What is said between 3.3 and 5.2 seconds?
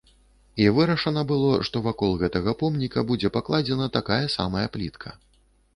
пакладзена такая самая плітка.